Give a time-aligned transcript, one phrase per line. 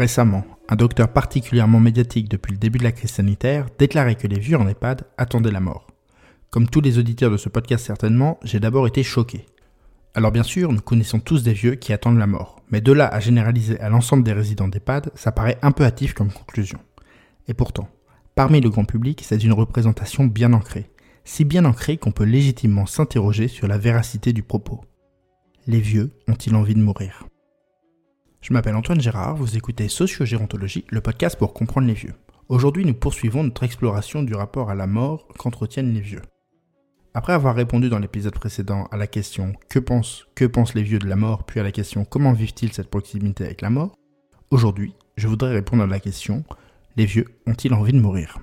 [0.00, 4.38] Récemment, un docteur particulièrement médiatique depuis le début de la crise sanitaire déclarait que les
[4.38, 5.88] vieux en EHPAD attendaient la mort.
[6.48, 9.44] Comme tous les auditeurs de ce podcast certainement, j'ai d'abord été choqué.
[10.14, 13.08] Alors bien sûr, nous connaissons tous des vieux qui attendent la mort, mais de là
[13.08, 16.78] à généraliser à l'ensemble des résidents d'EHPAD, ça paraît un peu hâtif comme conclusion.
[17.46, 17.90] Et pourtant,
[18.34, 20.90] parmi le grand public, c'est une représentation bien ancrée,
[21.24, 24.80] si bien ancrée qu'on peut légitimement s'interroger sur la véracité du propos.
[25.66, 27.26] Les vieux ont-ils envie de mourir?
[28.40, 32.14] Je m'appelle Antoine Gérard, vous écoutez Sociogérontologie, le podcast pour comprendre les vieux.
[32.48, 36.22] Aujourd'hui, nous poursuivons notre exploration du rapport à la mort qu'entretiennent les vieux.
[37.12, 40.98] Après avoir répondu dans l'épisode précédent à la question que pensent, que pensent les vieux
[40.98, 43.94] de la mort, puis à la question comment vivent-ils cette proximité avec la mort,
[44.50, 46.44] aujourd'hui, je voudrais répondre à la question
[46.96, 48.38] les vieux ont-ils envie de mourir?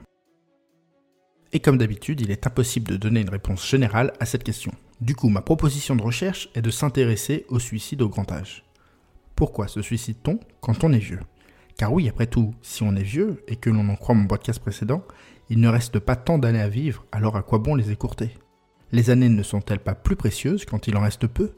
[1.54, 4.72] Et comme d'habitude, il est impossible de donner une réponse générale à cette question.
[5.02, 8.67] Du coup, ma proposition de recherche est de s'intéresser au suicide au grand âge.
[9.38, 11.20] Pourquoi se suicide-t-on quand on est vieux?
[11.78, 14.60] Car oui, après tout, si on est vieux, et que l'on en croit mon podcast
[14.60, 15.04] précédent,
[15.52, 18.32] il ne reste pas tant d'années à vivre, alors à quoi bon les écourter?
[18.92, 21.52] Les années ne sont-elles pas plus précieuses quand il en reste peu?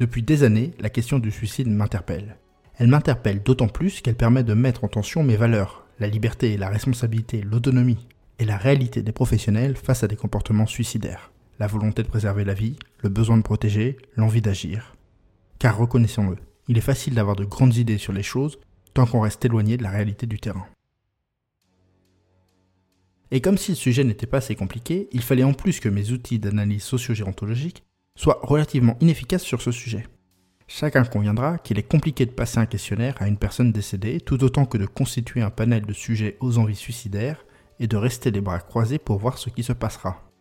[0.00, 2.36] Depuis des années, la question du suicide m'interpelle.
[2.78, 6.68] Elle m'interpelle d'autant plus qu'elle permet de mettre en tension mes valeurs, la liberté, la
[6.68, 8.08] responsabilité, l'autonomie,
[8.40, 11.30] et la réalité des professionnels face à des comportements suicidaires.
[11.60, 14.96] La volonté de préserver la vie, le besoin de protéger, l'envie d'agir.
[15.60, 18.58] Car reconnaissons-le, il est facile d'avoir de grandes idées sur les choses
[18.94, 20.66] tant qu'on reste éloigné de la réalité du terrain.
[23.30, 26.10] Et comme si le sujet n'était pas assez compliqué, il fallait en plus que mes
[26.10, 27.82] outils d'analyse socio-gérontologique
[28.14, 30.06] soient relativement inefficaces sur ce sujet.
[30.68, 34.66] Chacun conviendra qu'il est compliqué de passer un questionnaire à une personne décédée tout autant
[34.66, 37.44] que de constituer un panel de sujets aux envies suicidaires
[37.80, 40.31] et de rester les bras croisés pour voir ce qui se passera.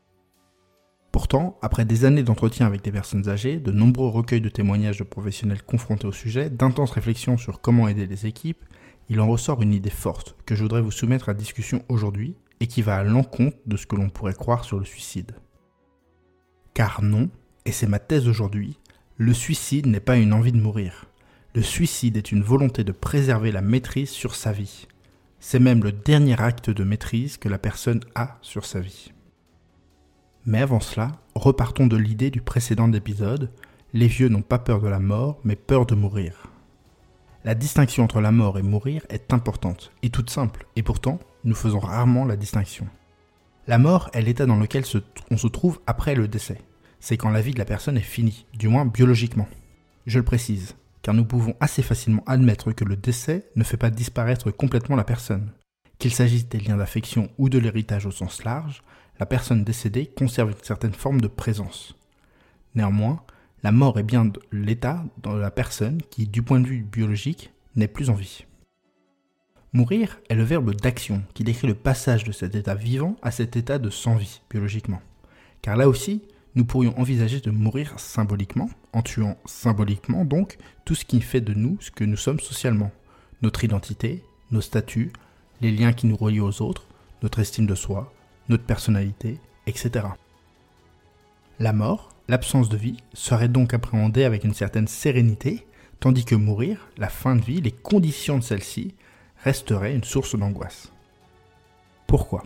[1.11, 5.03] Pourtant, après des années d'entretien avec des personnes âgées, de nombreux recueils de témoignages de
[5.03, 8.63] professionnels confrontés au sujet, d'intenses réflexions sur comment aider les équipes,
[9.09, 12.67] il en ressort une idée forte que je voudrais vous soumettre à discussion aujourd'hui et
[12.67, 15.35] qui va à l'encontre de ce que l'on pourrait croire sur le suicide.
[16.73, 17.29] Car non,
[17.65, 18.79] et c'est ma thèse aujourd'hui,
[19.17, 21.07] le suicide n'est pas une envie de mourir.
[21.53, 24.87] Le suicide est une volonté de préserver la maîtrise sur sa vie.
[25.41, 29.11] C'est même le dernier acte de maîtrise que la personne a sur sa vie.
[30.45, 33.51] Mais avant cela, repartons de l'idée du précédent épisode,
[33.93, 36.47] les vieux n'ont pas peur de la mort, mais peur de mourir.
[37.43, 41.55] La distinction entre la mort et mourir est importante, et toute simple, et pourtant, nous
[41.55, 42.87] faisons rarement la distinction.
[43.67, 44.83] La mort est l'état dans lequel
[45.29, 46.59] on se trouve après le décès.
[46.99, 49.47] C'est quand la vie de la personne est finie, du moins biologiquement.
[50.07, 53.91] Je le précise, car nous pouvons assez facilement admettre que le décès ne fait pas
[53.91, 55.51] disparaître complètement la personne.
[55.99, 58.83] Qu'il s'agisse des liens d'affection ou de l'héritage au sens large,
[59.21, 61.95] la personne décédée conserve une certaine forme de présence.
[62.73, 63.21] Néanmoins,
[63.61, 67.87] la mort est bien l'état dans la personne qui, du point de vue biologique, n'est
[67.87, 68.45] plus en vie.
[69.73, 73.55] Mourir est le verbe d'action qui décrit le passage de cet état vivant à cet
[73.55, 75.03] état de sans-vie biologiquement.
[75.61, 76.23] Car là aussi,
[76.55, 81.53] nous pourrions envisager de mourir symboliquement, en tuant symboliquement donc tout ce qui fait de
[81.53, 82.89] nous ce que nous sommes socialement.
[83.43, 85.13] Notre identité, nos statuts,
[85.61, 86.87] les liens qui nous relient aux autres,
[87.21, 88.11] notre estime de soi,
[88.51, 90.05] notre personnalité, etc.
[91.59, 95.65] La mort, l'absence de vie, serait donc appréhendée avec une certaine sérénité,
[95.99, 98.93] tandis que mourir, la fin de vie, les conditions de celle-ci,
[99.43, 100.91] resteraient une source d'angoisse.
[102.07, 102.43] Pourquoi?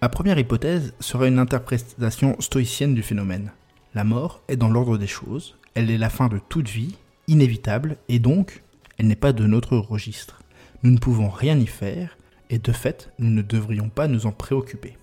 [0.00, 3.52] Ma première hypothèse serait une interprétation stoïcienne du phénomène.
[3.94, 7.96] La mort est dans l'ordre des choses, elle est la fin de toute vie, inévitable,
[8.08, 8.62] et donc
[8.98, 10.40] elle n'est pas de notre registre.
[10.82, 12.17] Nous ne pouvons rien y faire,
[12.50, 14.96] et de fait, nous ne devrions pas nous en préoccuper.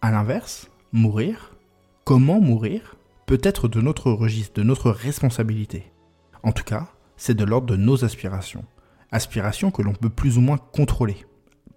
[0.00, 1.56] A l'inverse, mourir,
[2.04, 5.92] comment mourir, peut être de notre registre, de notre responsabilité.
[6.42, 8.64] En tout cas, c'est de l'ordre de nos aspirations.
[9.10, 11.16] Aspirations que l'on peut plus ou moins contrôler,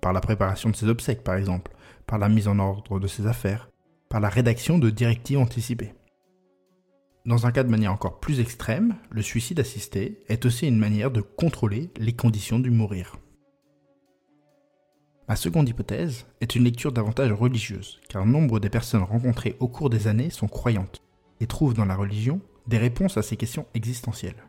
[0.02, 1.72] par la préparation de ses obsèques par exemple,
[2.06, 3.70] par la mise en ordre de ses affaires,
[4.10, 5.94] par la rédaction de directives anticipées.
[7.26, 11.12] Dans un cas de manière encore plus extrême, le suicide assisté est aussi une manière
[11.12, 13.18] de contrôler les conditions du mourir.
[15.30, 19.92] Ma seconde hypothèse est une lecture davantage religieuse, car nombre des personnes rencontrées au cours
[19.92, 21.04] des années sont croyantes
[21.40, 24.44] et trouvent dans la religion des réponses à ces questions existentielles.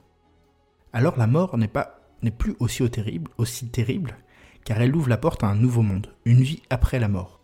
[0.95, 4.17] Alors la mort n'est pas n'est plus aussi terrible, aussi terrible,
[4.65, 7.41] car elle ouvre la porte à un nouveau monde, une vie après la mort.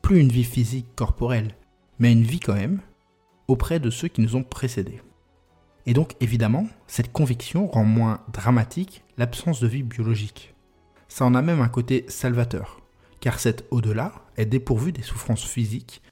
[0.00, 1.56] Plus une vie physique corporelle,
[1.98, 2.80] mais une vie quand même
[3.48, 5.00] auprès de ceux qui nous ont précédés.
[5.86, 10.54] Et donc évidemment, cette conviction rend moins dramatique l'absence de vie biologique
[11.08, 12.80] ça en a même un côté salvateur,
[13.20, 16.02] car cet au-delà est dépourvu des souffrances physiques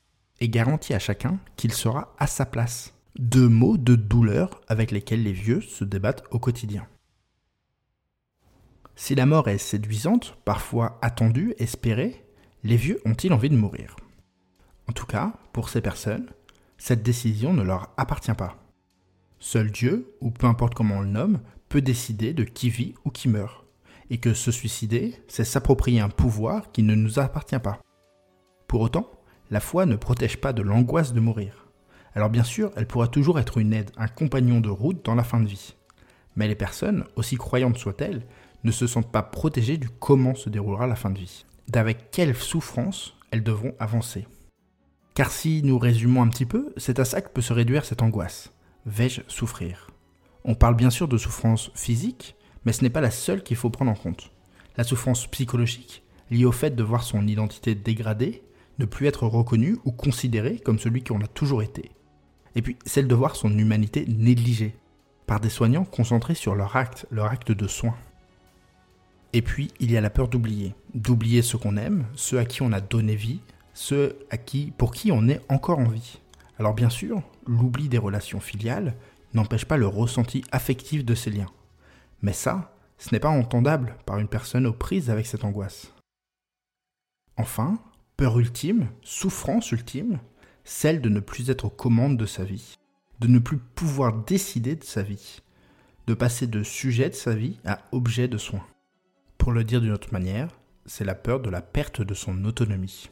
[0.41, 2.95] et garantit à chacun qu'il sera à sa place.
[3.19, 6.87] Deux mots de douleur avec lesquels les vieux se débattent au quotidien.
[8.95, 12.25] Si la mort est séduisante, parfois attendue, espérée,
[12.65, 13.97] les vieux ont-ils envie de mourir?
[14.89, 16.31] En tout cas, pour ces personnes,
[16.79, 18.57] cette décision ne leur appartient pas.
[19.39, 23.11] Seul Dieu, ou peu importe comment on le nomme, peut décider de qui vit ou
[23.11, 23.66] qui meurt.
[24.11, 27.81] Et que se suicider, c'est s'approprier un pouvoir qui ne nous appartient pas.
[28.69, 29.11] Pour autant,
[29.51, 31.67] la foi ne protège pas de l'angoisse de mourir.
[32.15, 35.25] Alors bien sûr, elle pourra toujours être une aide, un compagnon de route dans la
[35.25, 35.75] fin de vie.
[36.37, 38.27] Mais les personnes, aussi croyantes soient-elles,
[38.65, 42.35] ne se sentent pas protégées du comment se déroulera la fin de vie, d'avec quelle
[42.35, 44.27] souffrance elles devront avancer.
[45.15, 48.03] Car si nous résumons un petit peu, c'est à ça que peut se réduire cette
[48.03, 48.53] angoisse.
[48.85, 49.89] Vais-je souffrir?
[50.45, 52.36] On parle bien sûr de souffrance physique,
[52.67, 54.33] mais ce n'est pas la seule qu'il faut prendre en compte.
[54.77, 58.43] La souffrance psychologique, liée au fait de voir son identité dégradée,
[58.79, 61.93] ne plus être reconnu ou considéré comme celui qu'on a toujours été.
[62.57, 64.77] Et puis celle de voir son humanité négligée
[65.27, 67.95] par des soignants concentrés sur leur acte, leur acte de soin.
[69.33, 72.63] Et puis il y a la peur d'oublier, d'oublier ceux qu'on aime, ceux à qui
[72.63, 73.41] on a donné vie,
[73.75, 76.19] ceux à qui, pour qui on est encore en vie.
[76.59, 78.95] Alors bien sûr, l'oubli des relations filiales
[79.35, 81.51] n'empêche pas le ressenti affectif de ces liens.
[82.23, 85.93] Mais ça, ce n'est pas entendable par une personne aux prises avec cette angoisse.
[87.37, 87.79] Enfin,
[88.17, 90.21] Peur ultime, souffrance ultime,
[90.65, 92.79] celle de ne plus être aux commandes de sa vie,
[93.21, 95.43] de ne plus pouvoir décider de sa vie,
[96.07, 98.65] de passer de sujet de sa vie à objet de soin.
[99.37, 100.49] Pour le dire d'une autre manière,
[100.87, 103.11] c'est la peur de la perte de son autonomie.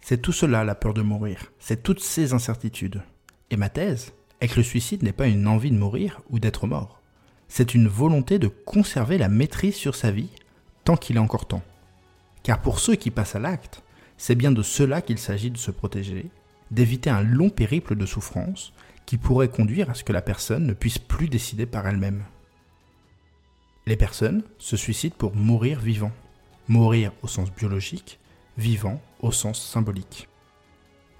[0.00, 3.02] C'est tout cela la peur de mourir, c'est toutes ces incertitudes.
[3.50, 6.66] Et ma thèse est que le suicide n'est pas une envie de mourir ou d'être
[6.66, 7.00] mort,
[7.48, 10.30] c'est une volonté de conserver la maîtrise sur sa vie
[10.84, 11.62] tant qu'il est encore temps.
[12.42, 13.82] Car pour ceux qui passent à l'acte,
[14.16, 16.26] c'est bien de cela qu'il s'agit de se protéger,
[16.72, 18.72] d'éviter un long périple de souffrance
[19.06, 22.24] qui pourrait conduire à ce que la personne ne puisse plus décider par elle-même.
[23.86, 26.12] Les personnes se suicident pour mourir vivant.
[26.68, 28.18] Mourir au sens biologique,
[28.58, 30.28] vivant au sens symbolique.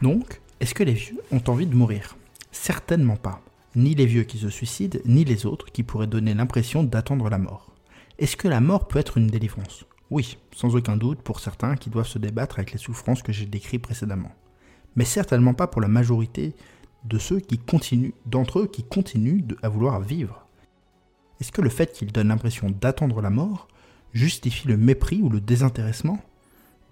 [0.01, 2.17] Donc, est-ce que les vieux ont envie de mourir?
[2.53, 3.41] Certainement pas.
[3.75, 7.39] Ni les vieux qui se suicident, ni les autres qui pourraient donner l'impression d'attendre la
[7.39, 7.73] mort.
[8.19, 9.87] Est-ce que la mort peut être une délivrance?
[10.11, 13.47] Oui, sans aucun doute pour certains qui doivent se débattre avec les souffrances que j'ai
[13.47, 14.33] décrites précédemment.
[14.95, 16.55] Mais certainement pas pour la majorité
[17.05, 20.47] de ceux qui continuent, d'entre eux qui continuent à vouloir vivre.
[21.41, 23.67] Est-ce que le fait qu'ils donnent l'impression d'attendre la mort
[24.13, 26.19] justifie le mépris ou le désintéressement?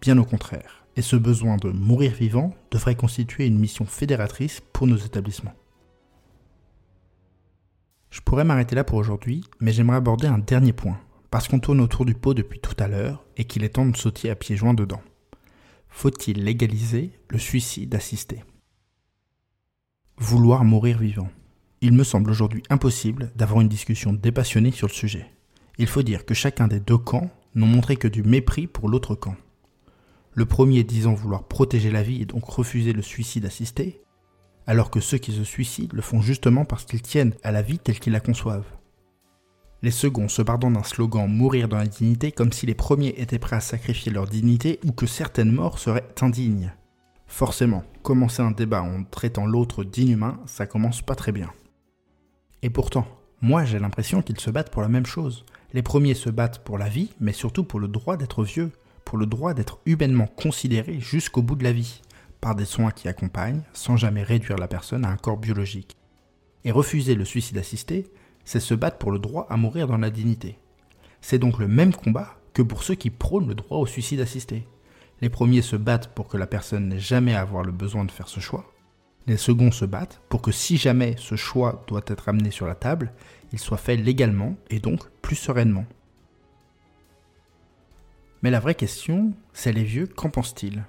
[0.01, 4.87] Bien au contraire, et ce besoin de mourir vivant devrait constituer une mission fédératrice pour
[4.87, 5.55] nos établissements.
[8.11, 11.01] Je pourrais m'arrêter là pour aujourd'hui, mais j'aimerais aborder un dernier point,
[11.31, 13.97] parce qu'on tourne autour du pot depuis tout à l'heure et qu'il est temps de
[13.97, 15.01] sauter à pieds joints dedans.
[15.89, 18.45] Faut-il légaliser le suicide assisté?
[20.19, 21.31] Vouloir mourir vivant.
[21.81, 25.31] Il me semble aujourd'hui impossible d'avoir une discussion dépassionnée sur le sujet.
[25.79, 29.15] Il faut dire que chacun des deux camps n'ont montré que du mépris pour l'autre
[29.15, 29.37] camp.
[30.35, 34.03] Le premier disant vouloir protéger la vie et donc refuser le suicide assisté,
[34.67, 37.79] alors que ceux qui se suicident le font justement parce qu'ils tiennent à la vie
[37.79, 38.77] telle qu'ils la conçoivent
[39.83, 43.39] les seconds se bardant d'un slogan Mourir dans la dignité comme si les premiers étaient
[43.39, 46.73] prêts à sacrifier leur dignité ou que certaines morts seraient indignes.
[47.27, 51.51] Forcément, commencer un débat en traitant l'autre d'inhumain, ça commence pas très bien.
[52.63, 53.07] Et pourtant,
[53.41, 55.45] moi j'ai l'impression qu'ils se battent pour la même chose.
[55.73, 58.73] Les premiers se battent pour la vie, mais surtout pour le droit d'être vieux,
[59.11, 62.01] pour le droit d'être humainement considéré jusqu'au bout de la vie,
[62.41, 65.97] par des soins qui accompagnent, sans jamais réduire la personne à un corps biologique.
[66.63, 68.07] Et refuser le suicide assisté,
[68.45, 70.61] c'est se battre pour le droit à mourir dans la dignité.
[71.21, 74.69] C'est donc le même combat que pour ceux qui prônent le droit au suicide assisté.
[75.21, 78.13] Les premiers se battent pour que la personne n'ait jamais à avoir le besoin de
[78.13, 78.73] faire ce choix.
[79.27, 82.77] Les seconds se battent pour que si jamais ce choix doit être amené sur la
[82.77, 83.13] table,
[83.53, 85.87] il soit fait légalement et donc plus sereinement.
[88.43, 90.85] Mais la vraie question, c'est les vieux, qu'en pensent-ils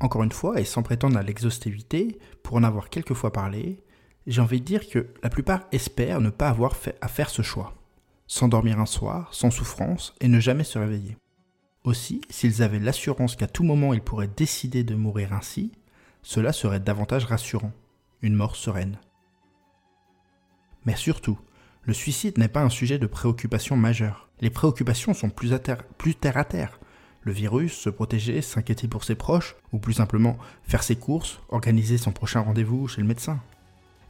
[0.00, 3.82] Encore une fois, et sans prétendre à l'exhaustivité, pour en avoir quelques fois parlé,
[4.26, 7.42] j'ai envie de dire que la plupart espèrent ne pas avoir fait à faire ce
[7.42, 7.74] choix.
[8.28, 11.16] S'endormir un soir, sans souffrance, et ne jamais se réveiller.
[11.84, 15.72] Aussi, s'ils avaient l'assurance qu'à tout moment ils pourraient décider de mourir ainsi,
[16.22, 17.72] cela serait davantage rassurant,
[18.22, 18.98] une mort sereine.
[20.84, 21.38] Mais surtout,
[21.84, 24.28] le suicide n'est pas un sujet de préoccupation majeure.
[24.40, 26.78] Les préoccupations sont plus, terre, plus terre à terre.
[27.22, 31.98] Le virus, se protéger, s'inquiéter pour ses proches, ou plus simplement faire ses courses, organiser
[31.98, 33.40] son prochain rendez-vous chez le médecin.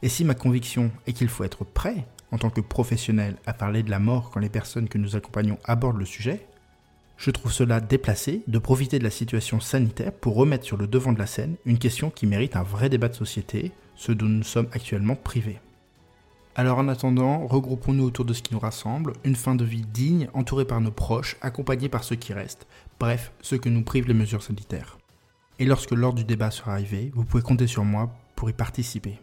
[0.03, 3.81] Et si ma conviction est qu'il faut être prêt, en tant que professionnel, à parler
[3.81, 6.45] de la mort quand les personnes que nous accompagnons abordent le sujet,
[7.17, 11.13] je trouve cela déplacé de profiter de la situation sanitaire pour remettre sur le devant
[11.13, 14.43] de la scène une question qui mérite un vrai débat de société, ce dont nous
[14.43, 15.59] sommes actuellement privés.
[16.55, 20.29] Alors en attendant, regroupons-nous autour de ce qui nous rassemble, une fin de vie digne,
[20.35, 22.67] entourée par nos proches, accompagnée par ceux qui restent,
[22.99, 24.99] bref, ceux que nous privent les mesures sanitaires.
[25.57, 29.19] Et lorsque l'heure du débat sera arrivé, vous pouvez compter sur moi pour y participer.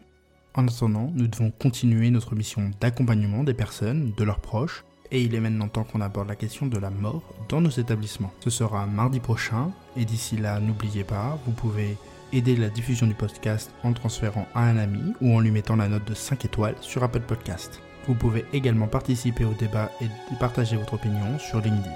[0.55, 5.37] En attendant, nous devons continuer notre mission d'accompagnement des personnes, de leurs proches, et il
[5.37, 8.33] est maintenant temps qu'on aborde la question de la mort dans nos établissements.
[8.41, 11.97] Ce sera mardi prochain, et d'ici là, n'oubliez pas, vous pouvez
[12.33, 15.77] aider la diffusion du podcast en le transférant à un ami ou en lui mettant
[15.77, 17.81] la note de 5 étoiles sur Apple Podcast.
[18.07, 20.07] Vous pouvez également participer au débat et
[20.39, 21.91] partager votre opinion sur LinkedIn.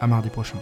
[0.00, 0.58] À mardi prochain.